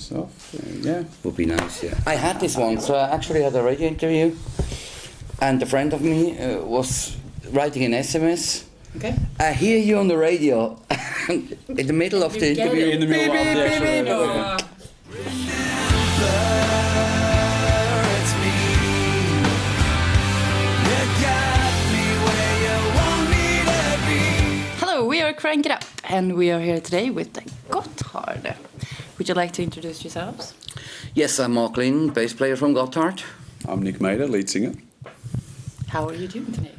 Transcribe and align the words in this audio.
yourself. 0.00 0.54
Uh, 0.54 0.88
yeah. 0.88 1.04
Would 1.24 1.36
be 1.36 1.46
nice, 1.46 1.82
yeah. 1.82 1.94
I 2.06 2.14
had 2.14 2.40
this 2.40 2.56
one, 2.56 2.80
so 2.80 2.94
I 2.94 3.08
actually 3.10 3.42
had 3.42 3.54
a 3.54 3.62
radio 3.62 3.88
interview, 3.88 4.34
and 5.40 5.62
a 5.62 5.66
friend 5.66 5.92
of 5.92 6.00
me 6.00 6.38
uh, 6.38 6.60
was 6.62 7.16
writing 7.52 7.84
an 7.84 7.92
SMS. 7.92 8.64
Okay. 8.96 9.14
I 9.38 9.52
hear 9.52 9.78
you 9.78 9.98
on 9.98 10.08
the 10.08 10.16
radio 10.18 10.76
in 11.28 11.86
the 11.86 11.92
middle 11.92 12.22
of 12.24 12.32
the 12.32 12.48
You 12.48 12.54
get 12.54 12.66
interview. 12.66 12.86
it. 12.86 12.94
In 12.94 13.00
the 13.00 13.06
middle 13.06 13.36
of 13.36 13.44
the 13.44 13.66
actual 13.66 13.84
radio. 13.86 14.56
It's 18.12 18.32
me. 18.42 18.52
You 20.88 21.00
got 21.22 21.74
me 21.94 22.06
where 22.26 22.54
you 22.66 22.76
want 22.98 23.24
me 23.30 23.46
to 23.70 23.80
be. 24.06 24.20
Hello, 24.80 25.04
we 25.06 25.20
are 25.22 25.32
Crank 25.32 25.66
It 25.66 25.72
Up, 25.72 25.84
and 26.04 26.34
we 26.36 26.50
are 26.50 26.60
here 26.60 26.80
today 26.80 27.10
with 27.10 27.32
Gotthard. 27.68 28.56
Would 29.20 29.28
you 29.28 29.34
like 29.34 29.52
to 29.52 29.62
introduce 29.62 30.02
yourselves? 30.02 30.54
Yes, 31.14 31.38
I'm 31.38 31.52
Marc 31.52 31.76
Lynn, 31.76 32.08
bass 32.08 32.32
player 32.32 32.56
from 32.56 32.72
Gotthard. 32.72 33.22
I'm 33.68 33.82
Nic 33.82 33.98
Maeder, 33.98 34.26
lead 34.26 34.48
singer. 34.48 34.72
How 35.88 36.08
are 36.08 36.14
you 36.14 36.26
doing 36.26 36.50
today? 36.50 36.72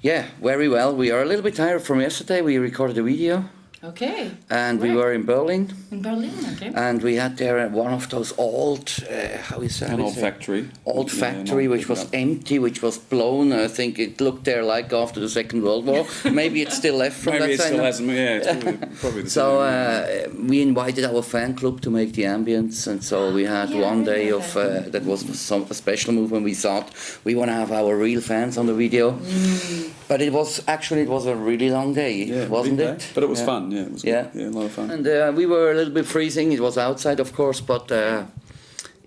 Yeah, 0.00 0.28
very 0.40 0.68
well. 0.68 0.94
We 0.94 1.10
are 1.10 1.22
a 1.22 1.24
little 1.24 1.42
bit 1.42 1.56
tired 1.56 1.82
from 1.82 2.00
yesterday. 2.00 2.40
We 2.40 2.56
recorded 2.58 2.98
a 2.98 3.02
video, 3.02 3.46
Okay. 3.84 4.30
and 4.48 4.80
we 4.80 4.92
were 4.94 5.12
in 5.12 5.24
Berlin, 5.24 5.72
In 5.90 6.02
Berlin, 6.02 6.30
okay. 6.54 6.70
and 6.72 7.02
we 7.02 7.16
had 7.16 7.36
there 7.36 7.68
one 7.68 7.92
of 7.92 8.08
those 8.10 8.32
old, 8.38 8.88
uh, 9.10 9.38
how 9.38 9.60
is 9.60 9.80
that? 9.80 9.90
An 9.90 10.00
old 10.00 10.12
is 10.12 10.18
it? 10.18 10.20
factory. 10.20 10.68
Old 10.86 11.12
Yeah, 11.12 11.18
factory, 11.20 11.64
no, 11.64 11.70
which 11.72 11.88
was 11.88 12.04
yeah. 12.04 12.20
empty, 12.20 12.60
which 12.60 12.80
was 12.80 12.96
blown. 12.98 13.52
I 13.52 13.66
think 13.66 13.98
it 13.98 14.20
looked 14.20 14.44
there 14.44 14.62
like 14.62 14.92
after 14.92 15.18
the 15.18 15.28
Second 15.28 15.62
World 15.64 15.84
War. 15.86 16.06
Maybe 16.30 16.62
it's 16.62 16.76
still 16.76 16.94
left 16.94 17.16
from 17.18 17.32
Maybe 17.32 17.42
that 17.46 17.50
it 17.54 17.58
side. 17.60 17.66
still 17.72 17.84
hasn't. 17.84 18.08
Yeah, 18.10 18.36
it's 18.36 18.46
probably, 18.46 18.86
probably 19.00 19.22
the 19.22 19.30
So 19.30 19.44
same. 19.58 20.32
uh, 20.44 20.48
we 20.48 20.62
invited 20.62 21.04
our 21.04 21.22
fan 21.22 21.54
club 21.54 21.80
to 21.80 21.90
make 21.90 22.12
the 22.12 22.22
ambience, 22.22 22.86
and 22.86 23.02
so 23.02 23.32
we 23.34 23.44
had 23.46 23.70
Yeah, 23.70 23.80
one 23.90 24.04
day 24.04 24.30
know 24.30 24.36
of 24.38 24.54
that. 24.54 24.86
uh, 24.86 24.90
that 24.90 25.02
was 25.04 25.20
some 25.40 25.66
a 25.68 25.74
special 25.74 26.12
move 26.12 26.30
when 26.30 26.44
we 26.44 26.54
thought 26.54 26.88
we 27.24 27.34
want 27.34 27.48
to 27.50 27.54
have 27.54 27.72
our 27.72 27.96
real 27.96 28.20
fans 28.20 28.56
on 28.58 28.66
the 28.66 28.74
video. 28.74 29.10
Mm. 29.12 29.91
But 30.12 30.20
it 30.20 30.30
was 30.32 30.62
actually 30.66 31.00
it 31.02 31.08
was 31.08 31.24
a 31.26 31.34
really 31.34 31.70
long 31.70 31.94
day, 31.94 32.24
yeah, 32.24 32.46
wasn't 32.48 32.76
big 32.76 32.88
it? 32.88 32.98
day. 32.98 33.04
But 33.14 33.22
it 33.24 33.28
was 33.30 33.38
Yeah. 33.38 33.46
fun. 33.46 33.70
Yeah, 33.70 33.86
it 33.86 33.92
was. 33.92 34.04
Yeah. 34.04 34.22
Good. 34.32 34.40
Yeah, 34.42 34.48
a 34.48 34.56
lot 34.58 34.64
of 34.66 34.72
fun. 34.72 34.90
And 34.90 35.06
uh, 35.06 35.32
we 35.34 35.46
were 35.46 35.70
a 35.70 35.74
little 35.74 35.94
bit 35.94 36.04
freezing. 36.06 36.52
It 36.52 36.60
was 36.60 36.76
outside, 36.76 37.18
of 37.20 37.32
course, 37.32 37.62
but 37.62 37.90
uh, 37.90 38.24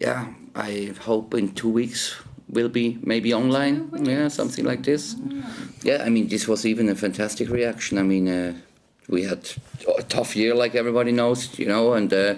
yeah, 0.01 0.25
I 0.55 0.93
hope 1.05 1.37
in 1.37 1.53
two 1.53 1.69
weeks 1.69 2.15
we'll 2.49 2.69
be 2.73 2.97
maybe 3.03 3.33
online. 3.35 3.89
Yeah, 4.03 4.29
something 4.29 4.65
like 4.65 4.81
this. 4.81 5.15
Yeah, 5.83 6.07
I 6.07 6.09
mean, 6.09 6.27
this 6.27 6.47
was 6.47 6.65
even 6.65 6.89
a 6.89 6.95
fantastic 6.95 7.49
reaction. 7.49 7.97
I 7.99 8.03
mean, 8.03 8.27
uh, 8.27 8.53
we 9.07 9.25
had 9.25 9.41
a 9.99 10.03
tough 10.03 10.35
year, 10.35 10.55
like 10.55 10.73
everybody 10.79 11.11
knows, 11.11 11.59
you 11.59 11.67
know, 11.67 11.93
and 11.93 12.11
uh, 12.13 12.33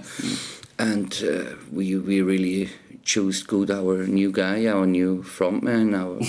and 0.78 1.24
uh, 1.24 1.56
we 1.72 1.96
we 1.96 2.22
really 2.22 2.70
chose 3.04 3.44
good 3.48 3.72
our 3.72 4.08
new 4.08 4.30
guy, 4.32 4.68
our 4.68 4.86
new 4.86 5.24
frontman, 5.24 5.94
our 5.96 6.20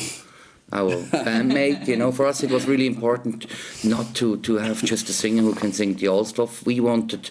our 0.73 0.93
bandmate. 1.27 1.87
You 1.89 1.97
know, 1.97 2.13
for 2.13 2.27
us 2.27 2.43
it 2.43 2.51
was 2.51 2.67
really 2.67 2.87
important 2.87 3.47
not 3.85 4.15
to 4.17 4.37
to 4.39 4.57
have 4.57 4.83
just 4.85 5.09
a 5.09 5.13
singer 5.13 5.43
who 5.43 5.55
can 5.55 5.73
sing 5.73 5.95
the 5.95 6.09
old 6.09 6.29
stuff. 6.29 6.65
We 6.67 6.81
wanted, 6.81 7.31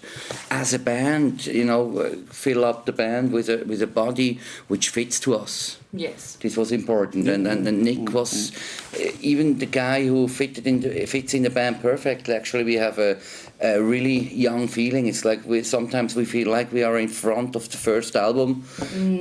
as 0.49 0.73
a 0.73 0.79
band, 0.79 1.45
you 1.45 1.65
know, 1.65 1.99
uh, 1.99 2.15
fill 2.31 2.65
up 2.65 2.85
the 2.85 2.93
band 2.93 3.31
with 3.31 3.49
a 3.49 3.63
with 3.65 3.81
a 3.81 3.87
body 3.87 4.39
which 4.67 4.89
fits 4.89 5.19
to 5.21 5.35
us. 5.35 5.77
Yes. 5.93 6.35
This 6.41 6.57
was 6.57 6.71
important, 6.71 7.27
and, 7.29 7.47
and, 7.47 7.65
and 7.65 7.81
Nick 7.81 8.13
was 8.13 8.51
uh, 8.93 9.11
even 9.21 9.57
the 9.57 9.65
guy 9.65 10.05
who 10.05 10.27
fitted 10.27 10.67
in 10.67 10.81
the, 10.81 11.05
fits 11.05 11.33
in 11.33 11.43
the 11.43 11.49
band 11.49 11.81
perfectly. 11.81 12.35
Actually, 12.35 12.65
we 12.65 12.75
have 12.75 12.99
a, 12.99 13.17
a 13.61 13.81
really 13.81 14.33
young 14.33 14.67
feeling. 14.67 15.07
It's 15.07 15.23
like 15.23 15.45
we 15.45 15.63
sometimes 15.63 16.15
we 16.15 16.25
feel 16.25 16.49
like 16.49 16.73
we 16.73 16.83
are 16.83 16.99
in 16.99 17.07
front 17.07 17.55
of 17.55 17.69
the 17.69 17.77
first 17.77 18.15
album 18.15 18.65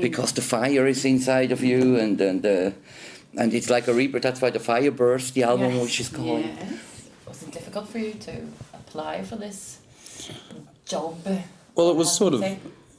because 0.01 0.33
the 0.33 0.43
fire 0.43 0.87
is 0.87 1.05
inside 1.05 1.53
of 1.53 1.63
you, 1.63 1.97
and 1.97 2.21
and 2.21 2.45
uh, 2.45 2.71
and 3.37 3.53
it's 3.55 3.71
like 3.71 3.87
a 3.89 3.95
rebirth. 3.95 4.23
That's 4.23 4.41
why 4.41 4.51
the 4.51 4.59
Firebirth, 4.61 5.35
the 5.35 5.43
album, 5.45 5.73
Yes, 5.73 5.83
which 5.83 6.01
is 6.01 6.09
called. 6.09 6.45
Yes. 6.45 7.09
Was 7.29 7.43
it 7.43 7.53
difficult 7.53 7.89
for 7.89 7.99
you 7.99 8.13
to 8.15 8.33
apply 8.75 9.23
for 9.23 9.37
this 9.37 9.79
job? 10.87 11.17
Well, 11.75 11.91
it 11.91 11.97
was 11.97 12.11
sort 12.17 12.35
of. 12.35 12.43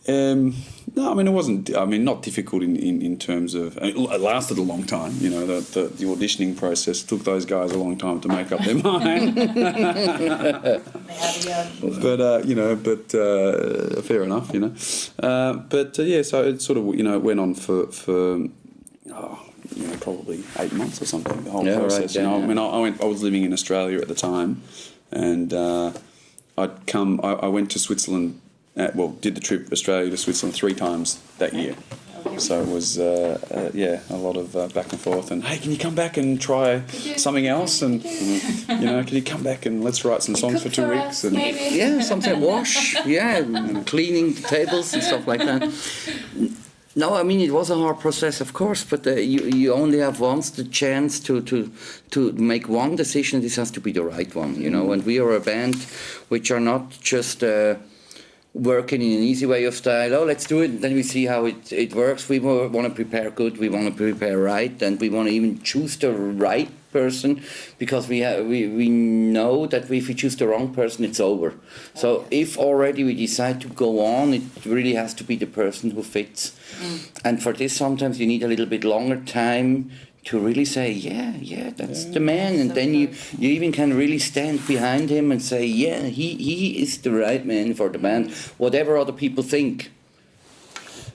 Um, 0.10 0.56
no, 0.96 1.12
I 1.12 1.16
mean 1.16 1.28
it 1.28 1.32
wasn't. 1.32 1.76
I 1.76 1.84
mean, 1.84 2.06
not 2.06 2.22
difficult 2.24 2.64
in, 2.64 2.78
in, 2.78 3.02
in 3.02 3.18
terms 3.20 3.54
of. 3.56 3.78
It 3.82 3.98
lasted 3.98 4.58
a 4.58 4.62
long 4.62 4.84
time. 4.86 5.14
You 5.20 5.30
know, 5.30 5.46
the, 5.46 5.60
the 5.60 5.88
the 5.90 6.06
auditioning 6.06 6.56
process 6.56 7.04
took 7.04 7.26
those 7.26 7.44
guys 7.46 7.74
a 7.74 7.78
long 7.78 7.98
time 7.98 8.22
to 8.22 8.30
make 8.30 8.50
up 8.54 8.62
their 8.62 8.76
mind. 8.92 9.36
They 9.36 9.44
had 9.52 10.66
a 10.66 10.82
young- 11.46 12.02
but 12.02 12.22
uh, 12.22 12.42
you 12.46 12.56
know, 12.56 12.76
but 12.78 13.14
uh, 13.14 14.02
fair 14.02 14.24
enough, 14.24 14.54
you 14.54 14.60
know. 14.62 14.74
Uh, 15.20 15.54
but 15.70 16.00
uh, 16.00 16.04
yeah, 16.04 16.22
so 16.22 16.42
it 16.44 16.62
sort 16.62 16.78
of 16.78 16.96
you 16.96 17.04
know 17.04 17.20
went 17.20 17.40
on 17.42 17.54
for 17.54 17.88
for 17.88 18.38
you 18.38 18.48
know 18.48 18.52
probably 20.08 20.40
eight 20.60 20.74
months 20.82 21.02
or 21.02 21.06
something. 21.14 21.38
The 21.44 21.52
whole 21.52 21.66
Yeah, 21.66 21.74
right, 21.74 21.82
process. 21.82 22.16
yeah, 22.16 22.22
you 22.22 22.28
know, 22.28 22.38
yeah. 22.38 22.44
I 22.44 22.48
mean, 22.48 22.58
I, 22.66 22.68
I 22.78 22.80
went. 22.86 22.96
I 23.06 23.08
was 23.14 23.22
living 23.28 23.44
in 23.48 23.52
Australia 23.58 23.98
at 24.04 24.08
the 24.14 24.20
time, 24.32 24.52
and 25.12 25.50
uh, 25.54 25.92
I'd 26.62 26.76
come. 26.94 27.12
I, 27.30 27.32
I 27.48 27.50
went 27.58 27.68
to 27.76 27.80
Switzerland. 27.88 28.40
At, 28.84 28.96
well, 28.96 29.10
did 29.26 29.34
the 29.36 29.42
trip 29.42 29.62
Australia 29.72 30.10
to 30.12 30.18
Switzerland 30.26 30.54
three 30.56 30.76
times 30.76 31.08
that 31.42 31.52
year. 31.62 31.76
Okay. 32.26 32.38
So 32.40 32.54
it 32.62 32.68
was, 32.68 33.00
uh, 33.00 33.40
uh, 33.58 33.70
yeah, 33.74 34.02
a 34.10 34.20
lot 34.28 34.38
of 34.38 34.56
uh, 34.56 34.68
back 34.78 34.92
and 34.94 35.00
forth. 35.08 35.32
And 35.32 35.44
hey, 35.44 35.58
can 35.58 35.72
you 35.72 35.78
come 35.88 35.96
back 35.96 36.18
and 36.18 36.40
try 36.50 36.68
something 37.26 37.48
else? 37.48 37.82
And 37.82 38.04
you 38.04 38.86
know, 38.92 39.04
can 39.08 39.16
you 39.20 39.24
come 39.34 39.44
back 39.44 39.66
and 39.66 39.84
let's 39.84 40.06
write 40.06 40.22
some 40.28 40.36
songs 40.36 40.62
for 40.64 40.70
two 40.70 40.84
for 40.84 40.90
weeks? 40.94 41.06
us, 41.06 41.24
And 41.26 41.36
maybe? 41.36 41.76
Yeah, 41.76 42.02
something 42.02 42.40
wash. 42.40 42.96
Yeah, 43.06 43.42
cleaning 43.86 44.28
the 44.38 44.42
tables 44.58 44.94
and 44.94 45.02
stuff 45.04 45.26
like 45.32 45.40
that. 45.50 45.62
No, 46.98 47.14
I 47.14 47.22
mean 47.22 47.42
it 47.42 47.52
was 47.52 47.70
a 47.70 47.76
hard 47.76 48.00
process, 48.00 48.42
of 48.42 48.54
course, 48.54 48.84
but 48.84 49.06
uh, 49.06 49.12
you 49.12 49.42
you 49.62 49.72
only 49.72 50.00
have 50.00 50.20
once 50.20 50.50
the 50.50 50.64
chance 50.64 51.20
to 51.28 51.42
to 51.42 51.72
to 52.10 52.32
make 52.32 52.68
one 52.68 52.96
decision. 52.96 53.42
This 53.42 53.56
has 53.58 53.70
to 53.72 53.80
be 53.80 53.92
the 53.92 54.02
right 54.02 54.34
one, 54.36 54.60
you 54.60 54.72
know. 54.72 54.92
And 54.92 55.06
we 55.06 55.20
are 55.20 55.36
a 55.36 55.40
band 55.40 55.76
which 56.30 56.52
are 56.52 56.60
not 56.60 56.84
just. 57.02 57.44
Uh, 57.44 57.76
working 58.54 59.04
in 59.04 59.20
an 59.20 59.24
easy 59.24 59.46
way 59.46 59.66
of 59.66 59.76
style. 59.76 60.16
Oh, 60.16 60.26
let's 60.26 60.48
do 60.48 60.62
it. 60.62 60.82
Then 60.82 60.96
we 60.96 61.04
see 61.04 61.28
how 61.28 61.46
it, 61.46 61.72
it 61.72 61.94
works. 61.94 62.28
We 62.28 62.40
want 62.40 62.88
to 62.88 62.90
prepare 62.90 63.30
good. 63.30 63.60
We 63.60 63.70
want 63.70 63.86
to 63.86 63.94
prepare 63.94 64.40
right, 64.40 64.82
and 64.82 65.00
we 65.00 65.10
want 65.10 65.28
to 65.28 65.34
even 65.36 65.62
choose 65.62 65.96
the 65.98 66.12
right 66.12 66.72
person 66.92 67.42
because 67.78 68.08
we 68.08 68.22
ha- 68.22 68.42
we 68.42 68.68
we 68.68 68.90
know 68.90 69.68
that 69.68 69.90
if 69.92 70.08
we 70.08 70.14
choose 70.14 70.36
the 70.36 70.48
wrong 70.48 70.74
person, 70.74 71.06
it's 71.06 71.20
over. 71.20 71.54
So 71.94 72.26
if 72.32 72.58
already 72.58 73.04
we 73.04 73.14
decide 73.14 73.62
to 73.62 73.68
go 73.70 74.06
on, 74.06 74.34
it 74.34 74.44
really 74.66 74.94
has 74.96 75.14
to 75.16 75.24
be 75.24 75.36
the 75.36 75.48
person 75.48 75.92
who 75.92 76.04
fits. 76.04 76.52
Mm. 76.80 77.22
And 77.26 77.44
for 77.44 77.54
this, 77.54 77.76
sometimes 77.76 78.20
you 78.20 78.28
need 78.28 78.44
a 78.44 78.48
little 78.48 78.66
bit 78.66 78.84
longer 78.84 79.18
time. 79.18 79.92
To 80.26 80.40
really 80.40 80.66
say, 80.66 80.92
yeah, 80.92 81.36
yeah, 81.40 81.70
that's 81.70 82.04
the 82.04 82.20
man, 82.20 82.60
and 82.60 82.72
So 82.72 82.76
then 82.76 82.94
you 82.94 83.08
you 83.40 83.50
even 83.50 83.72
can 83.72 83.96
really 83.96 84.20
stand 84.20 84.60
behind 84.68 85.10
him 85.10 85.32
and 85.32 85.42
say, 85.42 85.66
yeah, 85.66 86.02
he, 86.02 86.36
he 86.36 86.82
is 86.82 86.98
the 86.98 87.12
right 87.12 87.46
man 87.46 87.74
for 87.76 87.88
the 87.88 87.98
band, 87.98 88.34
whatever 88.58 88.98
other 88.98 89.14
people 89.14 89.42
think. 89.42 89.90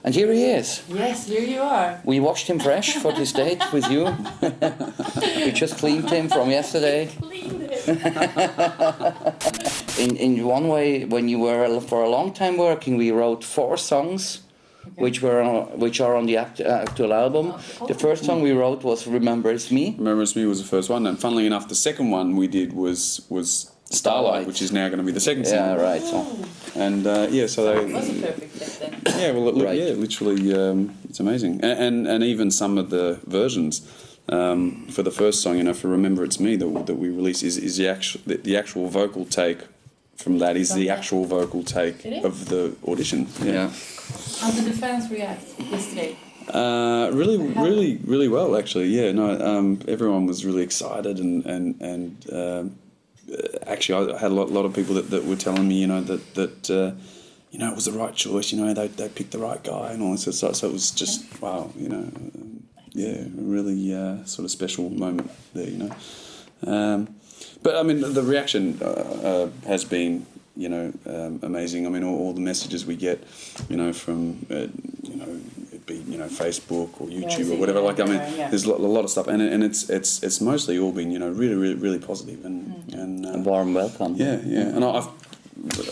And 0.04 0.14
here 0.14 0.32
he 0.32 0.44
is. 0.44 0.82
Yes, 0.88 1.26
here 1.28 1.42
you 1.42 1.60
are. 1.60 2.00
We 2.04 2.18
washed 2.18 2.48
him 2.48 2.58
fresh 2.58 2.96
for 2.96 3.12
this 3.12 3.32
date 3.32 3.62
with 3.72 3.88
you. 3.88 4.04
we 5.36 5.52
just 5.52 5.78
cleaned 5.78 6.10
him 6.10 6.28
from 6.28 6.50
yesterday. 6.50 7.06
Cleaned 7.20 7.68
it. 7.70 7.88
In, 9.98 10.16
in 10.16 10.44
one 10.44 10.66
way, 10.66 11.04
when 11.04 11.28
you 11.28 11.38
were 11.38 11.80
for 11.80 12.02
a 12.02 12.08
long 12.08 12.32
time 12.32 12.56
working, 12.56 12.96
we 12.96 13.12
wrote 13.12 13.44
four 13.44 13.76
songs. 13.76 14.40
Which 14.96 15.22
were 15.22 15.40
on, 15.40 15.78
which 15.78 16.00
are 16.00 16.16
on 16.16 16.26
the 16.26 16.36
act, 16.38 16.60
uh, 16.60 16.84
actual 16.88 17.14
album. 17.14 17.54
Oh, 17.80 17.86
The 17.86 17.94
first 17.94 18.24
song 18.24 18.42
we 18.42 18.50
wrote 18.50 18.82
was 18.82 19.06
"Remember 19.06 19.48
It's 19.52 19.70
Me." 19.70 19.94
Remember 19.96 20.22
It's 20.22 20.34
Me 20.34 20.44
was 20.44 20.60
the 20.60 20.66
first 20.66 20.90
one, 20.90 21.06
and 21.06 21.16
funnily 21.20 21.46
enough, 21.46 21.68
the 21.68 21.76
second 21.76 22.10
one 22.10 22.34
we 22.34 22.48
did 22.48 22.72
was 22.72 23.24
was 23.28 23.70
Starlight, 23.92 24.22
Starlight. 24.24 24.46
which 24.46 24.62
is 24.62 24.72
now 24.72 24.88
going 24.88 24.98
to 24.98 25.04
be 25.04 25.12
the 25.12 25.20
second 25.20 25.46
song. 25.46 25.56
Yeah, 25.56 25.74
right. 25.74 26.02
So. 26.02 26.26
And 26.74 27.06
uh, 27.06 27.26
yeah, 27.30 27.46
so 27.46 27.60
It 27.78 27.92
was 27.92 28.08
a 28.08 28.20
perfect 28.22 28.52
fit 28.52 29.02
then. 29.04 29.20
yeah, 29.20 29.30
well, 29.32 29.48
it, 29.48 29.64
Right. 29.64 29.78
yeah, 29.78 29.92
literally, 29.94 30.54
um, 30.54 30.94
it's 31.08 31.20
amazing, 31.20 31.60
and, 31.62 31.78
and 31.86 32.06
and 32.06 32.24
even 32.24 32.50
some 32.50 32.78
of 32.78 32.88
the 32.90 33.18
versions. 33.26 33.82
Um, 34.28 34.86
for 34.86 35.02
the 35.02 35.10
first 35.10 35.42
song, 35.42 35.56
you 35.58 35.64
know, 35.64 35.74
for 35.74 35.88
"Remember 35.88 36.22
It's 36.24 36.38
Me" 36.38 36.54
that, 36.56 36.86
that 36.86 36.94
we 36.94 37.08
released 37.10 37.42
is, 37.42 37.56
is 37.58 37.76
the 37.76 37.88
actual 37.88 38.20
the, 38.24 38.36
the 38.36 38.56
actual 38.56 38.88
vocal 38.88 39.24
take 39.24 39.58
from 40.16 40.38
that 40.38 40.56
is 40.56 40.70
From 40.70 40.80
the 40.80 40.90
actual 40.90 41.24
vocal 41.24 41.62
take 41.64 42.04
of 42.24 42.48
the 42.48 42.74
audition. 42.86 43.26
Yeah. 43.42 43.70
How 44.40 44.50
did 44.52 44.64
the 44.64 44.72
fans 44.72 45.10
react 45.10 45.44
yesterday? 45.58 46.16
Uh, 46.48 47.10
really, 47.12 47.36
really, 47.36 47.98
really 48.04 48.28
well. 48.28 48.56
Actually, 48.56 48.86
yeah. 48.88 49.10
No, 49.12 49.38
um, 49.40 49.80
everyone 49.88 50.26
was 50.26 50.44
really 50.44 50.62
excited, 50.62 51.18
and 51.18 51.44
and 51.44 51.80
and 51.80 52.26
um, 52.32 52.38
uh, 52.38 52.62
actually, 53.66 54.12
I 54.12 54.18
had 54.18 54.30
a 54.30 54.34
lot, 54.34 54.50
lot 54.50 54.64
of 54.64 54.74
people 54.74 54.94
that, 54.94 55.10
that 55.10 55.24
were 55.24 55.36
telling 55.36 55.68
me, 55.68 55.76
you 55.76 55.86
know, 55.86 56.00
that 56.02 56.34
that 56.34 56.70
uh, 56.70 56.92
you 57.50 57.58
know 57.58 57.70
it 57.70 57.74
was 57.74 57.84
the 57.84 57.92
right 57.92 58.14
choice. 58.14 58.52
You 58.52 58.64
know, 58.64 58.74
they 58.74 58.88
they 58.88 59.08
picked 59.08 59.32
the 59.32 59.38
right 59.38 59.62
guy, 59.62 59.92
and 59.92 60.02
all 60.02 60.12
this 60.12 60.36
stuff. 60.36 60.56
So 60.56 60.68
it 60.68 60.72
was 60.72 60.90
just 60.90 61.40
wow. 61.40 61.70
You 61.76 61.88
know, 61.88 62.10
yeah, 62.92 63.24
a 63.24 63.28
really 63.30 63.94
uh, 63.94 64.24
sort 64.24 64.44
of 64.44 64.50
special 64.50 64.90
moment 64.90 65.30
there. 65.54 65.68
You 65.68 65.78
know, 65.78 65.96
um, 66.66 67.14
but 67.62 67.76
I 67.76 67.82
mean, 67.82 68.00
the 68.00 68.22
reaction 68.22 68.78
uh, 68.82 68.86
uh, 68.86 69.50
has 69.66 69.84
been 69.84 70.26
you 70.56 70.68
know, 70.68 70.92
um, 71.06 71.40
amazing. 71.42 71.86
I 71.86 71.90
mean, 71.90 72.04
all, 72.04 72.18
all 72.18 72.32
the 72.32 72.40
messages 72.40 72.84
we 72.84 72.96
get, 72.96 73.22
you 73.68 73.76
know, 73.76 73.92
from 73.92 74.44
uh, 74.50 74.66
you 75.02 75.16
know, 75.16 75.40
it 75.72 75.86
be 75.86 75.96
you 75.96 76.18
know 76.18 76.26
Facebook 76.26 77.00
or 77.00 77.06
YouTube 77.06 77.44
see, 77.44 77.54
or 77.54 77.58
whatever. 77.58 77.80
yeah, 77.80 77.84
Like, 77.86 78.00
I 78.00 78.04
mean, 78.04 78.14
yeah, 78.14 78.34
yeah. 78.34 78.48
there's 78.50 78.64
a 78.64 78.70
lot, 78.70 78.80
a 78.80 78.86
lot 78.86 79.04
of 79.04 79.10
stuff, 79.10 79.28
and 79.28 79.40
and 79.40 79.64
it's 79.64 79.88
it's 79.88 80.22
it's 80.22 80.40
mostly 80.40 80.78
all 80.78 80.92
been 80.92 81.10
you 81.10 81.18
know 81.18 81.30
really 81.30 81.54
really 81.54 81.74
really 81.74 81.98
positive 81.98 82.44
and 82.44 82.71
And 83.02 83.26
A 83.26 83.34
uh, 83.34 83.38
warm 83.42 83.74
welcome. 83.74 84.14
yeah 84.16 84.38
yeah, 84.46 84.74
and 84.76 84.84
I 84.84 84.90
I've, 84.98 85.08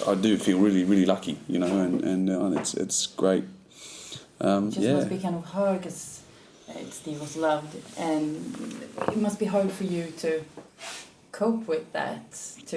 I 0.09 0.15
do 0.15 0.37
feel 0.39 0.59
really 0.67 0.85
really 0.85 1.07
lucky, 1.07 1.37
you 1.49 1.59
know, 1.59 1.73
and 1.85 2.05
and, 2.05 2.31
uh, 2.31 2.45
and 2.47 2.59
it's 2.59 2.75
it's 2.75 3.07
great. 3.23 3.45
Um, 4.41 4.69
It 4.69 4.75
just 4.75 4.87
yeah. 4.87 4.95
must 4.97 5.09
be 5.09 5.19
kind 5.19 5.35
of 5.37 5.45
hard 5.45 5.79
because 5.79 6.21
Steve 6.91 7.21
was 7.21 7.37
loved, 7.37 7.75
and 7.99 8.37
it 9.09 9.17
must 9.17 9.39
be 9.39 9.47
hard 9.47 9.71
for 9.71 9.85
you 9.85 10.05
to 10.23 10.31
cope 11.33 11.67
with 11.69 11.85
that. 11.93 12.25
To 12.71 12.77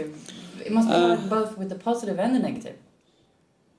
it 0.66 0.72
must 0.72 0.88
be 0.88 0.94
Uh, 0.96 1.08
hard 1.08 1.30
both 1.30 1.58
with 1.58 1.70
the 1.70 1.76
positive 1.90 2.18
and 2.24 2.36
the 2.36 2.40
negative. 2.40 2.76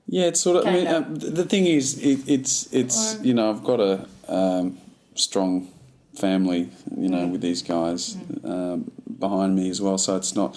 Yeah, 0.06 0.28
it's 0.30 0.40
sort 0.40 0.56
of. 0.56 0.66
I 0.66 0.72
mean, 0.72 0.86
of. 0.86 0.94
um, 0.94 1.34
the 1.34 1.44
thing 1.44 1.66
is, 1.66 1.98
it, 1.98 2.18
it's 2.26 2.68
it's 2.72 2.98
Or- 3.16 3.26
you 3.26 3.34
know, 3.34 3.50
I've 3.50 3.64
got 3.64 3.80
a 3.80 4.06
um, 4.28 4.78
strong 5.14 5.68
family, 6.16 6.70
you 6.96 7.08
know, 7.08 7.26
Mm. 7.26 7.32
with 7.32 7.40
these 7.40 7.62
guys 7.62 8.16
um, 8.44 8.90
behind 9.18 9.56
me 9.56 9.68
as 9.70 9.80
well. 9.80 9.98
So 9.98 10.16
it's 10.16 10.34
not. 10.34 10.56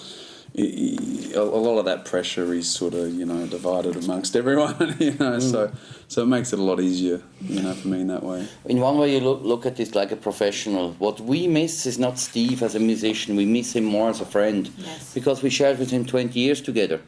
a 0.56 1.40
lot 1.40 1.78
of 1.78 1.84
that 1.84 2.04
pressure 2.04 2.52
is 2.54 2.68
sort 2.68 2.94
of 2.94 3.12
you 3.14 3.24
know 3.24 3.46
divided 3.46 3.94
amongst 3.96 4.34
everyone, 4.34 4.96
you 5.06 5.12
know. 5.20 5.38
So 5.38 5.70
so 6.08 6.22
it 6.22 6.26
makes 6.26 6.52
it 6.52 6.58
a 6.58 6.62
lot 6.62 6.80
easier, 6.80 7.20
you 7.42 7.60
know, 7.62 7.74
for 7.74 7.88
me 7.88 8.00
in 8.00 8.08
that 8.08 8.22
way. 8.22 8.46
In 8.64 8.80
one 8.80 8.96
way, 8.98 9.12
you 9.14 9.20
look, 9.20 9.42
look 9.42 9.66
at 9.66 9.76
this 9.76 9.94
like 9.94 10.10
a 10.10 10.16
professional. 10.16 10.92
What 10.98 11.20
we 11.20 11.46
miss 11.46 11.86
is 11.86 11.98
not 11.98 12.18
Steve 12.18 12.62
as 12.62 12.74
a 12.74 12.80
musician. 12.80 13.36
We 13.36 13.44
miss 13.44 13.74
him 13.76 13.84
more 13.84 14.08
as 14.10 14.20
a 14.20 14.24
friend 14.26 14.70
Yes. 14.78 15.14
because 15.14 15.42
we 15.42 15.50
shared 15.50 15.78
with 15.78 15.90
him 15.90 16.04
20 16.06 16.40
years 16.40 16.60
together. 16.62 17.00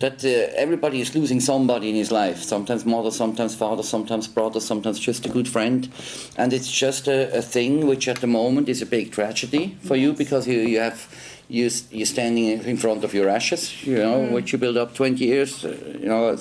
That 0.00 0.24
uh, 0.24 0.28
everybody 0.56 1.00
is 1.00 1.12
losing 1.16 1.40
somebody 1.40 1.88
in 1.88 1.96
his 1.96 2.12
life. 2.12 2.40
Sometimes 2.42 2.84
mother, 2.86 3.10
sometimes 3.10 3.56
father, 3.56 3.82
sometimes 3.82 4.28
brother, 4.28 4.60
sometimes 4.60 5.00
just 5.00 5.26
a 5.26 5.28
good 5.28 5.48
friend. 5.48 5.88
And 6.36 6.52
it's 6.52 6.70
just 6.70 7.08
a, 7.08 7.36
a 7.36 7.42
thing 7.42 7.86
which 7.88 8.06
at 8.06 8.18
the 8.20 8.28
moment 8.28 8.68
is 8.68 8.80
a 8.80 8.86
big 8.86 9.10
tragedy 9.10 9.76
for 9.82 9.96
you 9.96 10.12
because 10.12 10.46
you, 10.46 10.60
you 10.60 10.78
have 10.78 11.08
you, 11.48 11.68
you're 11.90 12.06
standing 12.06 12.44
in 12.46 12.76
front 12.76 13.02
of 13.02 13.12
your 13.12 13.28
ashes, 13.28 13.84
you 13.84 13.96
know, 13.96 14.20
which 14.26 14.52
you 14.52 14.58
build 14.58 14.76
up 14.76 14.94
20 14.94 15.24
years, 15.24 15.64
uh, 15.64 15.76
you 15.98 16.06
know. 16.06 16.36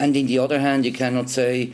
And 0.00 0.16
in 0.16 0.26
the 0.26 0.38
other 0.40 0.58
hand, 0.58 0.84
you 0.84 0.92
cannot 0.92 1.28
say, 1.30 1.72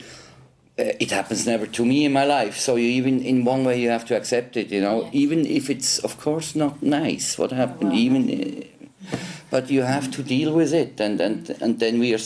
uh, 0.79 0.83
it 1.01 1.11
happens 1.13 1.47
never 1.47 1.67
to 1.69 1.85
me 1.87 2.05
in 2.05 2.13
my 2.13 2.25
life. 2.25 2.59
So 2.59 2.75
you 2.77 2.89
even, 2.89 3.23
in 3.23 3.45
one 3.45 3.65
way, 3.65 3.81
you 3.81 3.89
have 3.91 4.05
to 4.07 4.17
accept 4.17 4.57
it. 4.57 4.71
You 4.73 4.81
know, 4.83 5.05
Yes. 5.05 5.11
even 5.15 5.47
if 5.47 5.71
it's, 5.71 6.01
of 6.01 6.19
course, 6.21 6.55
not 6.55 6.83
nice 6.83 7.39
what 7.39 7.53
happened. 7.53 7.91
well. 7.91 7.99
Even, 7.99 8.29
uh, 8.29 8.65
but 9.55 9.71
you 9.71 9.83
have 9.83 10.07
to 10.17 10.21
deal 10.37 10.51
with 10.61 10.73
it. 10.83 11.01
And 11.07 11.21
and 11.21 11.39
and 11.63 11.73
then 11.83 11.95
we 12.03 12.09
are, 12.17 12.25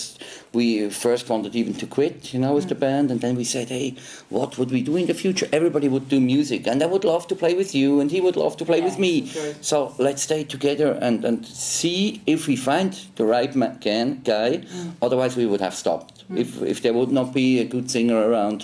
we 0.59 0.67
first 1.05 1.25
wanted 1.33 1.53
even 1.61 1.75
to 1.83 1.87
quit. 1.97 2.17
You 2.35 2.41
know, 2.43 2.55
with 2.59 2.69
the 2.69 2.75
Mm. 2.79 2.85
band, 2.87 3.07
and 3.13 3.21
then 3.25 3.35
we 3.41 3.45
said, 3.45 3.67
hey, 3.77 3.89
what 4.37 4.51
would 4.59 4.71
we 4.77 4.81
do 4.91 4.95
in 5.01 5.07
the 5.07 5.19
future? 5.25 5.47
Everybody 5.59 5.89
would 5.95 6.09
do 6.15 6.21
music, 6.21 6.67
and 6.71 6.79
I 6.83 6.87
would 6.93 7.05
love 7.13 7.25
to 7.31 7.35
play 7.43 7.55
with 7.61 7.71
you, 7.81 8.01
and 8.01 8.11
he 8.17 8.21
would 8.27 8.37
love 8.45 8.55
to 8.61 8.65
play 8.71 8.81
with 8.89 8.97
me. 9.05 9.13
Sure. 9.27 9.53
So 9.71 9.77
let's 10.07 10.23
stay 10.23 10.43
together 10.55 10.91
and, 11.07 11.25
and 11.29 11.39
see 11.77 12.03
if 12.35 12.41
we 12.49 12.57
find 12.57 12.91
the 13.17 13.25
right 13.35 13.53
ma- 13.61 13.75
can, 13.87 14.07
guy. 14.25 14.51
Mm. 14.65 14.93
Otherwise, 15.07 15.33
we 15.41 15.47
would 15.51 15.61
have 15.67 15.75
stopped 15.85 16.25
if, 16.43 16.49
if 16.63 16.79
there 16.83 16.95
would 16.99 17.13
not 17.21 17.29
be 17.35 17.49
a 17.61 17.67
good 17.75 17.87
singer 17.91 18.19
around. 18.31 18.59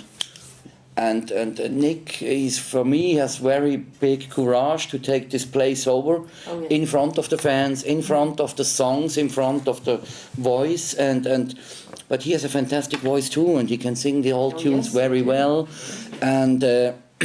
And 0.97 1.29
and 1.31 1.59
uh, 1.59 1.67
Nic 1.67 2.21
is 2.21 2.57
for 2.57 2.85
me 2.85 3.15
has 3.15 3.37
very 3.37 3.77
big 3.99 4.29
courage 4.29 4.87
to 4.91 4.99
take 4.99 5.29
this 5.29 5.45
place 5.45 5.87
over 5.87 6.21
Oh, 6.47 6.61
yeah. 6.61 6.67
in 6.69 6.85
front 6.85 7.17
of 7.17 7.27
the 7.27 7.37
fans, 7.37 7.83
in 7.83 8.01
front 8.01 8.39
of 8.39 8.55
the 8.55 8.63
songs, 8.63 9.17
in 9.17 9.29
front 9.29 9.67
of 9.67 9.83
the 9.83 9.97
voice, 10.37 10.93
and 10.93 11.25
and 11.25 11.53
but 12.07 12.23
he 12.23 12.31
has 12.31 12.43
a 12.45 12.49
fantastic 12.49 13.01
voice 13.01 13.29
too, 13.29 13.57
and 13.57 13.69
he 13.69 13.77
can 13.77 13.95
sing 13.95 14.21
the 14.23 14.31
old 14.33 14.53
Oh, 14.53 14.59
tunes 14.59 14.85
yes. 14.85 14.93
very 14.93 15.21
well, 15.21 15.67
and. 16.21 16.63
Uh, 16.63 16.91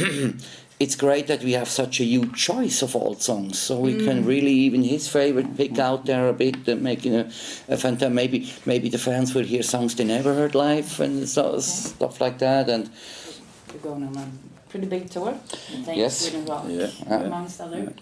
it's 0.79 0.95
great 0.95 1.27
that 1.27 1.43
we 1.43 1.51
have 1.51 1.67
such 1.69 1.99
a 1.99 2.03
huge 2.03 2.33
choice 2.33 2.81
of 2.81 2.95
old 2.95 3.21
songs, 3.21 3.59
so 3.59 3.77
we 3.79 3.93
Mm. 3.93 4.05
can 4.05 4.25
really 4.25 4.53
even 4.65 4.83
his 4.83 5.07
favorite 5.07 5.55
pick 5.57 5.77
out 5.79 6.05
there 6.05 6.27
a 6.29 6.33
bit, 6.33 6.55
uh, 6.67 6.75
making 6.75 7.13
a, 7.15 7.25
a 7.69 7.77
fantastic. 7.77 8.11
Maybe 8.13 8.49
maybe 8.65 8.89
the 8.89 8.97
fans 8.97 9.33
will 9.35 9.45
hear 9.45 9.63
songs 9.63 9.93
they 9.95 10.05
never 10.05 10.33
heard 10.33 10.55
live 10.55 10.99
and 11.03 11.27
so, 11.29 11.59
stuff 11.59 12.19
like 12.21 12.37
that. 12.39 12.69
And 12.69 12.89
You're 13.73 13.81
going 13.81 14.03
on 14.03 14.15
a 14.17 14.69
pretty 14.69 14.87
big 14.87 15.09
tour. 15.09 15.33
Thanks, 15.33 15.97
Yes. 15.97 16.17
Sweden 16.19 16.45
Rock, 16.45 16.65
Yeah, 16.67 16.87
yeah. 17.07 17.19
amongst 17.21 17.61
other. 17.61 17.93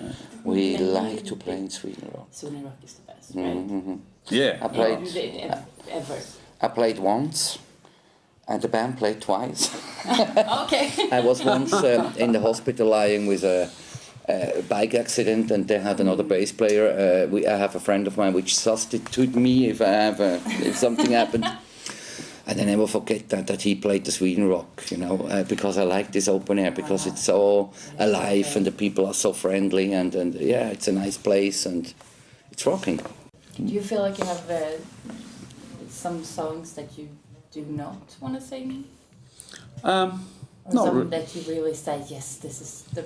we 0.44 0.76
Thank 0.78 0.94
like 0.94 1.24
to 1.26 1.36
play 1.36 1.58
in 1.58 1.70
Sweden 1.70 2.10
Rock. 2.16 2.28
Sweden 2.32 2.64
Rock 2.64 2.78
is 2.84 2.94
the 2.94 3.02
best, 3.14 3.36
right? 3.36 3.54
hmm 3.56 3.96
Yeah. 4.30 4.58
I 4.62 4.68
played. 4.68 5.08
Yeah, 5.08 5.62
Ever. 5.92 6.18
I 6.62 6.68
played 6.68 7.00
once, 7.00 7.60
and 8.48 8.62
the 8.62 8.68
band 8.68 8.98
played 8.98 9.22
twice. 9.22 9.70
Okay. 10.64 10.92
I 11.12 11.20
was 11.20 11.44
once 11.44 11.74
um, 11.74 12.14
in 12.18 12.32
the 12.32 12.40
hospital 12.40 12.88
lying 12.88 13.28
with 13.28 13.44
a, 13.44 13.70
a 14.30 14.62
bike 14.70 14.94
accident, 14.96 15.52
and 15.52 15.68
they 15.68 15.80
had 15.80 16.00
another 16.00 16.24
bass 16.24 16.52
player. 16.52 16.88
Uh, 16.88 17.28
we, 17.32 17.46
I 17.48 17.58
have 17.58 17.76
a 17.76 17.80
friend 17.80 18.08
of 18.08 18.18
mine 18.18 18.34
which 18.34 18.56
substitute 18.56 19.36
me 19.36 19.70
if 19.70 19.82
I 19.82 19.90
have 20.08 20.20
a, 20.22 20.40
if 20.68 20.78
something 20.78 21.12
happened. 21.12 21.46
And 22.50 22.60
I 22.60 22.64
never 22.64 22.88
forget 22.88 23.30
that, 23.30 23.46
that 23.46 23.62
he 23.62 23.76
played 23.76 24.06
the 24.06 24.12
Sweden 24.12 24.50
Rock, 24.50 24.84
you 24.90 24.98
know, 24.98 25.28
uh, 25.28 25.44
because 25.44 25.78
I 25.78 25.84
like 25.84 26.12
this 26.12 26.28
open 26.28 26.58
air 26.58 26.72
because 26.72 27.06
it's 27.06 27.24
so 27.24 27.72
alive 28.00 28.56
and 28.56 28.66
the 28.66 28.72
people 28.72 29.06
are 29.06 29.14
so 29.14 29.34
friendly 29.34 29.94
and, 29.94 30.16
and 30.16 30.34
yeah, 30.34 30.70
it's 30.70 30.88
a 30.88 30.92
nice 30.92 31.16
place 31.16 31.68
and 31.68 31.94
it's 32.52 32.66
rocking. 32.66 33.00
Do 33.56 33.72
you 33.78 33.82
feel 33.82 34.02
like 34.02 34.18
you 34.18 34.26
have 34.26 34.50
uh, 34.50 34.72
some 35.90 36.24
songs 36.24 36.74
that 36.74 36.98
you 36.98 37.08
do 37.52 37.62
not 37.70 38.16
want 38.20 38.34
to 38.34 38.42
sing? 38.42 38.86
Um, 39.84 40.26
Or 40.66 40.74
Not 40.74 40.86
some 40.86 40.98
re- 40.98 41.20
that 41.20 41.36
you 41.36 41.42
really 41.54 41.76
say, 41.76 42.02
yes, 42.10 42.38
this 42.38 42.62
is 42.62 42.72
the, 42.94 43.04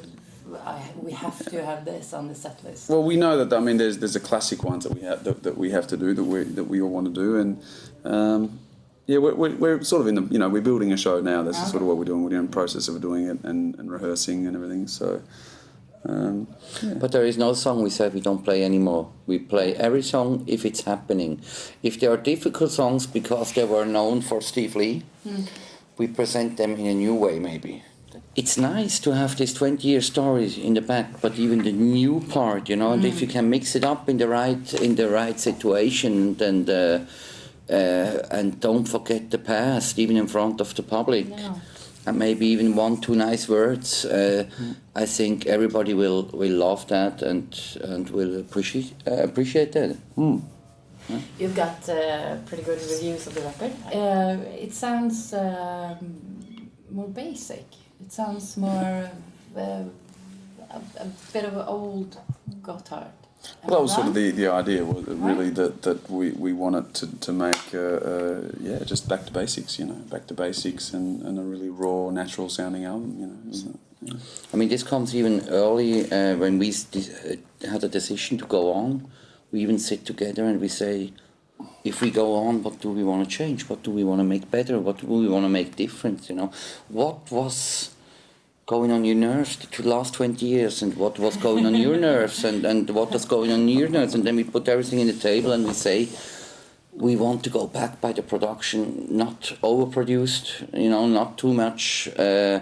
I, 0.65 0.81
we 1.01 1.11
have 1.13 1.37
to 1.49 1.65
have 1.65 1.83
this 1.85 2.13
on 2.13 2.27
the 2.27 2.35
set 2.35 2.63
list. 2.63 2.89
Well, 2.89 3.03
we 3.03 3.15
know 3.15 3.43
that. 3.43 3.55
I 3.55 3.59
mean, 3.59 3.77
there's 3.77 3.97
there's 3.99 4.15
a 4.15 4.19
classic 4.19 4.63
ones 4.63 4.83
that 4.83 4.93
we 4.93 5.01
have 5.01 5.23
that, 5.23 5.43
that 5.43 5.57
we 5.57 5.71
have 5.71 5.87
to 5.87 5.97
do 5.97 6.13
that 6.13 6.23
we 6.23 6.43
that 6.43 6.65
we 6.65 6.81
all 6.81 6.89
want 6.89 7.07
to 7.07 7.13
do, 7.13 7.37
and 7.41 7.61
um, 8.03 8.59
yeah, 9.05 9.17
we're, 9.17 9.35
we're, 9.35 9.55
we're 9.55 9.83
sort 9.83 10.01
of 10.01 10.07
in 10.07 10.15
the 10.15 10.21
you 10.33 10.39
know 10.39 10.49
we're 10.49 10.61
building 10.61 10.93
a 10.93 10.97
show 10.97 11.19
now. 11.21 11.43
This 11.43 11.57
is 11.57 11.69
sort 11.71 11.81
of 11.81 11.87
what 11.87 11.97
we're 11.97 12.05
doing. 12.05 12.23
We're 12.23 12.37
in 12.37 12.45
the 12.47 12.51
process 12.51 12.87
of 12.87 13.01
doing 13.01 13.27
it 13.27 13.43
and, 13.43 13.75
and 13.75 13.91
rehearsing 13.91 14.47
and 14.47 14.55
everything. 14.55 14.87
So 14.87 15.21
um, 16.05 16.47
But 16.99 17.11
there 17.11 17.25
is 17.25 17.37
no 17.37 17.53
song 17.53 17.83
we 17.83 17.89
said 17.89 18.13
we 18.13 18.21
don't 18.21 18.43
play 18.43 18.63
anymore. 18.63 19.09
We 19.25 19.39
play 19.39 19.75
every 19.75 20.01
song 20.01 20.43
if 20.47 20.65
it's 20.65 20.81
happening. 20.81 21.41
If 21.81 21.99
there 21.99 22.11
are 22.11 22.17
difficult 22.17 22.71
songs 22.71 23.07
because 23.07 23.53
they 23.53 23.63
were 23.63 23.85
known 23.85 24.21
for 24.21 24.41
Steve 24.41 24.75
Lee, 24.75 25.03
we 25.97 26.07
present 26.07 26.57
them 26.57 26.75
in 26.75 26.87
a 26.87 26.93
new 26.93 27.15
way 27.15 27.39
maybe. 27.39 27.83
It's 28.35 28.57
nice 28.57 28.99
to 29.01 29.11
have 29.11 29.37
this 29.37 29.53
20 29.53 29.87
year 29.87 30.01
story 30.01 30.51
in 30.55 30.73
the 30.73 30.81
back, 30.81 31.21
but 31.21 31.37
even 31.37 31.63
the 31.63 31.71
new 31.71 32.19
part, 32.21 32.67
you 32.67 32.75
know, 32.75 32.91
and 32.91 33.05
if 33.05 33.21
you 33.21 33.27
can 33.27 33.49
mix 33.49 33.75
it 33.75 33.83
up 33.83 34.09
in 34.09 34.17
the 34.17 34.27
right 34.27 34.73
in 34.73 34.95
the 34.95 35.07
right 35.07 35.39
situation 35.39 36.35
and 36.41 36.69
uh, 36.69 36.99
uh, 37.69 38.19
and 38.31 38.59
don't 38.59 38.87
forget 38.87 39.29
the 39.31 39.37
past, 39.37 39.99
even 39.99 40.17
in 40.17 40.27
front 40.27 40.61
of 40.61 40.73
the 40.75 40.83
public 40.83 41.27
No. 41.29 41.61
and 42.05 42.17
maybe 42.19 42.45
even 42.47 42.75
one 42.75 42.97
two 42.97 43.15
nice 43.15 43.47
words. 43.47 44.05
Uh, 44.05 44.43
I 44.95 45.05
think 45.05 45.45
everybody 45.45 45.93
will 45.93 46.23
will 46.33 46.57
love 46.57 46.85
that 46.87 47.21
and 47.21 47.77
and 47.81 48.09
will 48.09 48.39
appreciate 48.39 48.93
uh, 49.07 49.23
appreciate 49.23 49.71
that. 49.71 49.97
You've 51.39 51.55
got 51.55 51.89
uh, 51.89 52.37
pretty 52.45 52.63
good 52.63 52.79
reviews 52.91 53.27
of 53.27 53.33
the 53.35 53.41
record. 53.41 53.71
Uh, 53.93 54.37
it 54.65 54.73
sounds 54.73 55.33
um, 55.33 56.69
more 56.91 57.09
basic. 57.09 57.65
It 58.05 58.11
sounds 58.11 58.55
more 58.57 59.09
uh, 59.57 59.59
a, 59.59 60.81
a 60.99 61.05
bit 61.33 61.45
of 61.45 61.53
an 61.57 61.65
old 61.67 62.17
Gotthard. 62.61 63.11
Am 63.63 63.69
That 63.69 63.81
was 63.81 63.93
sort 63.95 64.07
of 64.07 64.13
the, 64.13 64.31
the 64.31 64.47
idea, 64.47 64.83
was 64.85 65.05
really 65.07 65.49
that, 65.51 65.81
that 65.83 66.09
we, 66.09 66.31
we 66.31 66.53
wanted 66.53 66.93
to, 66.95 67.07
to 67.19 67.31
make, 67.31 67.73
uh, 67.73 67.77
uh, 67.77 68.41
yeah, 68.59 68.79
just 68.83 69.07
back 69.07 69.25
to 69.25 69.31
basics, 69.31 69.79
you 69.79 69.85
know, 69.85 69.95
back 70.09 70.27
to 70.27 70.33
basics 70.33 70.93
and, 70.93 71.21
and 71.21 71.39
a 71.39 71.41
really 71.41 71.69
raw, 71.69 72.09
natural 72.09 72.49
sounding 72.49 72.85
album, 72.85 73.15
you 73.19 73.27
know. 73.27 73.37
isn't? 73.51 73.79
Yeah. 74.01 74.13
I 74.53 74.57
mean, 74.57 74.69
this 74.69 74.83
comes 74.83 75.15
even 75.15 75.47
early 75.49 76.11
uh, 76.11 76.35
when 76.37 76.59
we 76.59 76.69
s- 76.69 76.83
de- 76.83 77.37
uh, 77.65 77.69
had 77.71 77.83
a 77.83 77.87
decision 77.87 78.37
to 78.39 78.45
go 78.45 78.73
on. 78.73 79.07
We 79.51 79.61
even 79.61 79.79
sit 79.79 80.05
together 80.05 80.43
and 80.45 80.59
we 80.59 80.67
say, 80.67 81.13
if 81.83 82.01
we 82.01 82.11
go 82.11 82.35
on, 82.35 82.63
what 82.63 82.81
do 82.81 82.89
we 82.91 83.03
want 83.03 83.23
to 83.23 83.37
change? 83.37 83.69
What 83.69 83.83
do 83.83 83.91
we 83.91 84.03
want 84.03 84.19
to 84.19 84.25
make 84.25 84.49
better? 84.51 84.79
What 84.79 84.97
do 84.97 85.07
we 85.07 85.27
want 85.27 85.45
to 85.45 85.49
make 85.49 85.75
different? 85.75 86.29
You 86.29 86.35
know, 86.35 86.51
what 86.89 87.31
was 87.31 87.92
going 88.65 88.91
on 88.91 89.03
your 89.03 89.15
nerves 89.15 89.57
the 89.57 89.83
last 89.83 90.13
20 90.13 90.45
years 90.45 90.81
and 90.81 90.95
what 90.95 91.19
was 91.19 91.35
going 91.37 91.65
on 91.65 91.75
your 91.75 91.97
nerves 92.09 92.43
and, 92.45 92.63
and 92.65 92.89
what 92.89 93.11
was 93.11 93.25
going 93.25 93.51
on 93.51 93.67
your 93.67 93.89
nerves 93.89 94.13
and 94.15 94.23
then 94.23 94.35
we 94.35 94.43
put 94.43 94.67
everything 94.69 94.99
in 94.99 95.07
the 95.07 95.13
table 95.13 95.51
and 95.51 95.65
we 95.65 95.73
say 95.73 96.07
we 96.93 97.15
want 97.15 97.43
to 97.43 97.49
go 97.49 97.67
back 97.67 97.99
by 97.99 98.13
the 98.13 98.21
production 98.21 99.05
not 99.09 99.41
overproduced 99.61 100.47
you 100.77 100.89
know 100.89 101.05
not 101.07 101.37
too 101.37 101.53
much 101.53 102.07
uh, 102.17 102.61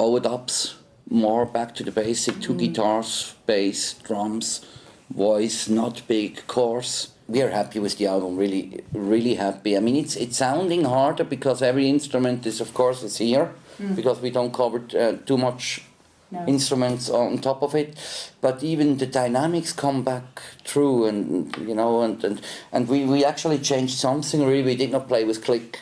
overdubs 0.00 0.74
more 1.08 1.46
back 1.46 1.72
to 1.74 1.84
the 1.84 1.92
basic 1.92 2.40
two 2.40 2.54
guitars 2.54 3.36
bass 3.46 3.92
drums 3.92 4.66
voice 5.10 5.68
not 5.68 6.02
big 6.08 6.44
chorus 6.48 7.12
we 7.28 7.42
are 7.42 7.50
happy 7.50 7.78
with 7.78 7.98
the 7.98 8.06
album. 8.06 8.38
Really, 8.38 8.82
really 8.90 9.34
happy. 9.34 9.76
I 9.76 9.80
mean, 9.80 9.96
it's 9.96 10.16
it's 10.16 10.38
sounding 10.38 10.84
harder 10.84 11.24
because 11.24 11.60
every 11.60 11.86
instrument 11.86 12.46
is, 12.46 12.58
of 12.58 12.72
course, 12.72 13.02
is 13.02 13.18
here 13.18 13.52
because 13.94 14.20
we 14.20 14.30
don't 14.30 14.52
cover 14.52 14.82
uh, 14.98 15.12
too 15.26 15.36
much 15.38 15.82
No. 16.30 16.44
instruments 16.46 17.08
on 17.10 17.38
top 17.38 17.62
of 17.62 17.74
it. 17.74 17.96
But 18.40 18.62
even 18.62 18.98
the 18.98 19.06
dynamics 19.06 19.72
come 19.72 20.02
back 20.04 20.42
through, 20.64 21.08
and 21.08 21.56
you 21.68 21.74
know, 21.74 22.02
and 22.02 22.24
and, 22.24 22.40
and 22.72 22.88
we, 22.88 23.04
we 23.04 23.24
actually 23.24 23.58
changed 23.58 23.96
something. 23.98 24.44
Really, 24.44 24.62
we 24.62 24.76
did 24.76 24.90
not 24.92 25.08
play 25.08 25.24
with 25.24 25.42
click. 25.44 25.80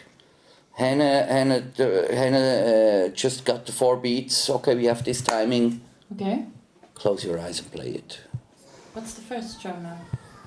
Hena, 0.79 1.25
Hena, 1.27 1.57
uh, 1.79 2.15
Hena 2.15 2.39
uh, 2.39 3.09
just 3.23 3.45
got 3.45 3.65
the 3.67 3.73
four 3.73 3.97
beats. 3.97 4.49
Okay, 4.51 4.75
we 4.77 4.87
have 4.87 5.03
this 5.03 5.21
timing. 5.23 5.81
Okay. 6.15 6.45
Close 6.95 7.25
your 7.27 7.39
eyes 7.41 7.61
and 7.61 7.71
play 7.73 7.91
it. 8.01 8.21
What's 8.95 9.15
the 9.15 9.23
first 9.23 9.61
show 9.63 9.75
now? 9.83 9.99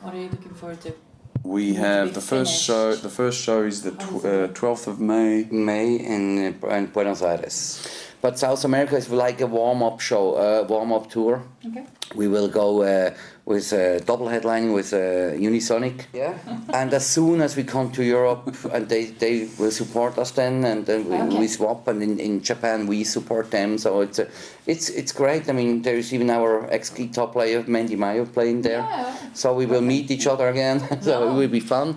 What 0.02 0.14
are 0.14 0.22
you 0.22 0.30
looking 0.30 0.54
forward 0.54 0.80
to? 0.82 0.94
We 1.44 1.74
have 1.76 2.14
the 2.14 2.22
first 2.22 2.52
finished. 2.52 2.64
show. 2.64 2.96
The 2.96 3.10
first 3.10 3.42
show 3.42 3.64
is 3.64 3.82
the 3.82 3.92
How 3.92 4.16
is 4.18 4.22
tw- 4.22 4.26
uh, 4.26 4.48
12th 4.60 4.88
of 4.88 5.00
May. 5.00 5.46
May 5.52 5.96
in, 5.96 6.56
uh, 6.64 6.68
in 6.68 6.88
Buenos 6.88 7.22
Aires. 7.22 7.88
But 8.22 8.38
South 8.38 8.66
America 8.66 8.98
is 8.98 9.10
like 9.10 9.40
a 9.40 9.48
warm 9.48 9.82
up 9.82 10.02
show, 10.02 10.36
a 10.36 10.64
warm 10.64 10.92
up 10.92 11.10
tour. 11.10 11.42
Okay. 11.66 11.86
We 12.16 12.28
will 12.28 12.50
go 12.50 12.82
uh, 12.84 13.14
with 13.50 13.74
uh, 13.74 13.98
double 14.06 14.28
headlining 14.28 14.74
with 14.76 14.94
uh, 14.94 15.34
Unisonic. 15.48 16.06
Yeah. 16.14 16.38
and 16.74 16.94
as 16.94 17.06
soon 17.06 17.42
as 17.42 17.58
we 17.58 17.64
come 17.64 17.92
to 17.94 18.04
Europe, 18.04 18.56
and 18.74 18.88
they, 18.88 19.06
they 19.06 19.50
will 19.58 19.72
support 19.72 20.18
us 20.20 20.32
then, 20.32 20.64
and 20.64 20.86
then 20.86 21.10
we, 21.10 21.16
Okay. 21.20 21.40
we 21.40 21.48
swap. 21.48 21.88
And 21.88 22.02
in, 22.04 22.20
in 22.20 22.44
Japan, 22.44 22.86
we 22.86 23.04
support 23.04 23.50
them. 23.50 23.78
So 23.80 24.02
it's 24.02 24.20
uh, 24.20 24.30
it's 24.68 24.90
it's 24.90 25.12
great. 25.12 25.50
I 25.50 25.54
mean, 25.54 25.82
there's 25.82 26.14
even 26.14 26.30
our 26.30 26.72
ex 26.72 26.92
guitar 26.92 27.28
player 27.28 27.64
Mandy 27.68 27.96
Meyer 27.96 28.26
playing 28.26 28.62
there. 28.62 28.86
Yeah. 28.88 29.16
So 29.34 29.54
we 29.56 29.66
will 29.66 29.82
meet 29.82 30.12
each 30.12 30.28
other 30.28 30.48
again. 30.48 30.80
so 31.02 31.30
it 31.30 31.34
will 31.34 31.48
be 31.48 31.60
fun. 31.60 31.96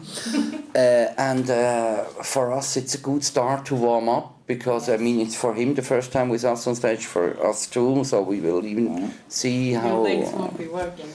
uh, 0.75 0.79
and 1.19 1.51
uh, 1.51 2.05
for 2.25 2.53
us, 2.53 2.77
it's 2.79 2.95
a 2.95 2.99
good 2.99 3.23
start 3.23 3.67
to 3.67 3.75
warm 3.75 4.09
up 4.09 4.33
because 4.47 4.89
I 4.89 4.97
mean 4.97 5.21
it's 5.21 5.37
for 5.37 5.53
him 5.55 5.75
the 5.75 5.83
first 5.83 6.13
time 6.13 6.29
with 6.31 6.45
us 6.45 6.67
on 6.67 6.75
stage, 6.75 7.05
for 7.05 7.27
us 7.47 7.67
too. 7.67 8.05
So 8.05 8.23
we 8.23 8.41
will 8.41 8.65
even 8.65 9.13
see 9.29 9.73
Your 9.73 9.81
how. 9.81 10.01
legs 10.01 10.31
won't 10.33 10.57
be 10.59 10.67
working. 10.67 11.09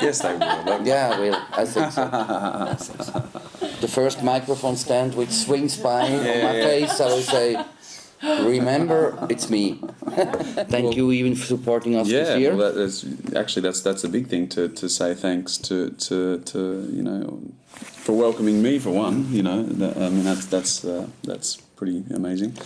Yes, 0.00 0.20
they 0.22 0.34
will. 0.34 0.82
Yeah, 0.86 1.18
well, 1.20 1.46
I 1.52 1.64
think 1.64 1.92
so. 1.92 2.08
I 2.12 2.74
think 2.74 3.02
so. 3.02 3.20
The 3.80 3.88
first 3.88 4.22
microphone 4.22 4.76
stand 4.76 5.14
which 5.14 5.30
swings 5.30 5.76
by 5.76 6.02
on 6.02 6.16
my 6.24 6.56
yeah. 6.56 6.64
face, 6.64 7.00
I 7.00 7.06
will 7.06 7.20
say, 7.20 7.64
"Remember, 8.22 9.18
it's 9.28 9.50
me." 9.50 9.80
Thank 10.68 10.96
you 10.96 11.10
even 11.12 11.34
for 11.34 11.44
supporting 11.46 11.96
us 11.96 12.08
Yeah, 12.08 12.24
this 12.24 12.38
year. 12.40 12.54
well, 12.54 12.72
that 12.72 12.80
is 12.80 13.04
actually 13.34 13.62
that's 13.62 13.80
that's 13.82 14.04
a 14.04 14.08
big 14.08 14.28
thing 14.28 14.48
to, 14.50 14.68
to 14.68 14.88
say 14.88 15.14
thanks 15.14 15.58
to, 15.58 15.90
to, 15.90 16.38
to 16.38 16.58
you 16.92 17.02
know 17.02 17.40
for 18.04 18.12
welcoming 18.16 18.62
me 18.62 18.78
for 18.78 18.90
one. 18.90 19.32
You 19.32 19.42
know, 19.42 19.62
that, 19.64 19.96
I 19.96 20.08
mean 20.08 20.24
that's 20.24 20.46
that's 20.46 20.84
uh, 20.84 21.06
that's 21.24 21.56
pretty 21.76 22.04
amazing, 22.14 22.56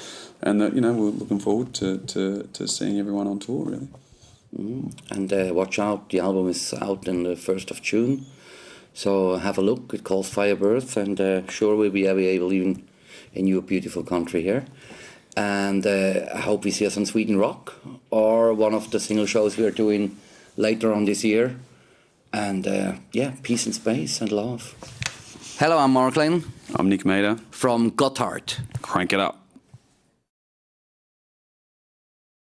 and 0.43 0.61
that 0.61 0.75
you 0.75 0.81
know 0.81 0.93
we're 0.93 1.11
looking 1.11 1.39
forward 1.41 1.73
to, 1.75 1.99
to, 1.99 2.49
to 2.53 2.67
seeing 2.69 2.99
everyone 2.99 3.27
on 3.27 3.39
tour. 3.39 3.65
Really, 3.65 3.89
And 4.53 5.33
uh, 5.33 5.51
watch 5.53 5.79
out, 5.79 6.11
the 6.11 6.21
album 6.21 6.49
is 6.49 6.73
out 6.75 7.09
on 7.09 7.25
the 7.25 7.35
1st 7.35 7.71
of 7.71 7.83
June. 7.83 8.27
So 8.95 9.37
have 9.37 9.59
a 9.59 9.63
look. 9.63 9.93
It 9.93 10.05
calls 10.05 10.29
Firebirth, 10.29 10.97
and 10.97 11.21
uh, 11.21 11.47
sure 11.49 11.77
we'll 11.77 11.91
be 11.91 12.07
able 12.07 12.53
even 12.53 12.87
in 13.35 13.47
your 13.47 13.63
beautiful 13.63 14.03
country 14.03 14.43
here. 14.43 14.65
And 15.37 15.87
uh, 15.87 16.27
I 16.35 16.41
hope 16.41 16.65
we 16.65 16.71
see 16.71 16.87
us 16.87 16.97
on 16.97 17.05
Sweden 17.05 17.37
Rock 17.37 17.75
or 18.11 18.55
one 18.55 18.73
of 18.73 18.91
the 18.91 18.99
single 18.99 19.27
shows 19.27 19.59
we 19.59 19.65
are 19.65 19.71
doing 19.71 20.17
later 20.57 20.93
on 20.93 21.05
this 21.05 21.23
year. 21.25 21.57
And 22.33 22.67
uh, 22.67 22.95
yeah, 23.13 23.35
peace 23.43 23.67
and 23.67 23.75
space 23.75 24.23
and 24.23 24.33
love. 24.33 24.75
Hello, 25.59 25.79
I'm 25.79 25.93
Marc 25.93 26.17
Lynn 26.17 26.45
I'm 26.75 26.89
Nic 26.89 27.05
Maeder. 27.05 27.39
from 27.51 27.91
Gotthard. 27.91 28.61
Crank 28.83 29.13
it 29.13 29.21
up. 29.21 29.46